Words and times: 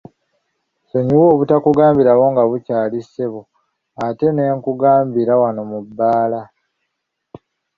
Nsonyiwa 0.83 1.25
obutakugambirawo 1.33 2.23
nga 2.31 2.43
bukyali 2.49 2.99
ssebo 3.05 3.41
ate 4.05 4.27
ne 4.31 4.45
nkugambira 4.57 5.33
wano 5.41 5.61
mu 5.71 5.79
bbaala. 5.87 6.41